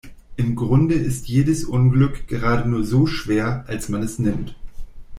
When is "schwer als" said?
3.05-3.87